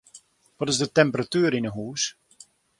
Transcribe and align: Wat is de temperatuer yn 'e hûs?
Wat 0.57 0.69
is 0.71 0.79
de 0.81 0.89
temperatuer 0.99 1.53
yn 1.57 1.67
'e 1.69 1.73
hûs? 1.77 2.03